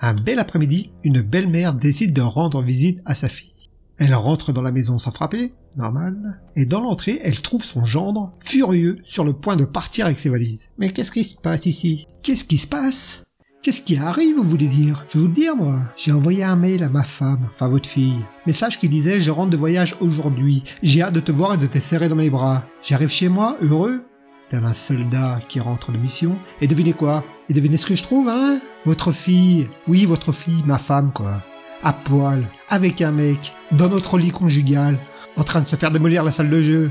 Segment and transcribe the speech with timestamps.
[0.00, 3.68] Un bel après-midi, une belle-mère décide de rendre visite à sa fille.
[3.96, 8.32] Elle rentre dans la maison sans frapper, normal, et dans l'entrée, elle trouve son gendre,
[8.38, 10.70] furieux, sur le point de partir avec ses valises.
[10.78, 12.06] Mais qu'est-ce qui se passe ici?
[12.22, 13.24] Qu'est-ce qui se passe?
[13.60, 15.04] Qu'est-ce qui arrive, vous voulez dire?
[15.08, 15.80] Je vais vous le dire, moi.
[15.96, 18.24] J'ai envoyé un mail à ma femme, enfin votre fille.
[18.46, 20.62] Message qui disait Je rentre de voyage aujourd'hui.
[20.80, 22.64] J'ai hâte de te voir et de te serrer dans mes bras.
[22.82, 24.04] J'arrive chez moi, heureux.
[24.48, 26.38] Tel un soldat qui rentre de mission.
[26.60, 27.24] Et devinez quoi?
[27.48, 28.60] Et devinez ce que je trouve, hein?
[28.86, 29.68] Votre fille.
[29.86, 31.42] Oui, votre fille, ma femme, quoi.
[31.82, 34.98] À poil, avec un mec, dans notre lit conjugal,
[35.36, 36.90] en train de se faire démolir la salle de jeu.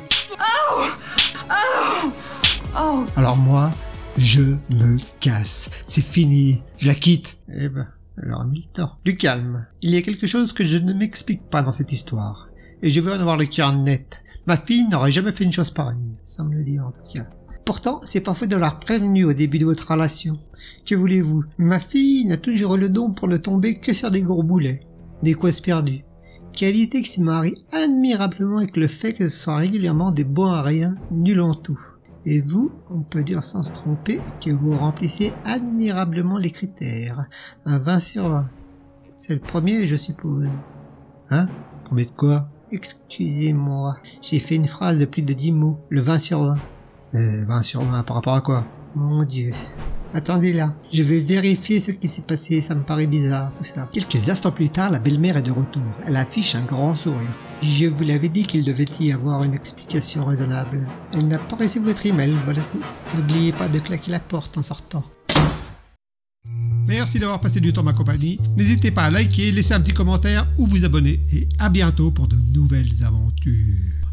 [3.16, 3.72] Alors moi,
[4.18, 5.70] je me casse.
[5.84, 6.62] C'est fini.
[6.78, 7.38] Je la quitte.
[7.50, 7.88] Eh ben,
[8.22, 8.98] alors mis le temps.
[9.04, 9.66] Du calme.
[9.82, 12.50] Il y a quelque chose que je ne m'explique pas dans cette histoire.
[12.84, 14.22] Et je veux en avoir le cœur net.
[14.46, 16.16] Ma fille n'aurait jamais fait une chose pareille.
[16.24, 17.26] Ça me le dit en tout cas.
[17.68, 20.38] Pourtant, c'est parfait de l'avoir prévenu au début de votre relation.
[20.86, 21.44] Que voulez-vous?
[21.58, 24.80] Ma fille n'a toujours eu le don pour ne tomber que sur des gros boulets.
[25.22, 26.06] Des causes perdues.
[26.54, 30.62] Qualité qui se marie admirablement avec le fait que ce soit régulièrement des bons à
[30.62, 31.78] rien, nul en tout.
[32.26, 37.26] Et vous, on peut dire sans se tromper que vous remplissez admirablement les critères.
[37.66, 38.50] Un 20 sur 20.
[39.18, 40.50] C'est le premier, je suppose.
[41.32, 41.50] Hein?
[41.84, 42.48] Premier de quoi?
[42.72, 45.80] Excusez-moi, j'ai fait une phrase de plus de 10 mots.
[45.90, 46.56] Le 20 sur 20.
[47.16, 48.68] Euh, 20 sur 20 par rapport à quoi?
[48.96, 49.54] Mon dieu.
[50.14, 53.90] Attendez là, je vais vérifier ce qui s'est passé, ça me paraît bizarre tout ça.
[53.92, 55.84] Quelques instants plus tard, la belle-mère est de retour.
[56.06, 57.28] Elle affiche un grand sourire.
[57.62, 60.88] Je vous l'avais dit qu'il devait y avoir une explication raisonnable.
[61.14, 62.80] Elle n'a pas reçu votre email, voilà tout.
[63.16, 65.04] N'oubliez pas de claquer la porte en sortant.
[66.88, 68.40] Merci d'avoir passé du temps ma compagnie.
[68.56, 71.20] N'hésitez pas à liker, laisser un petit commentaire ou vous abonner.
[71.34, 74.07] Et à bientôt pour de nouvelles aventures.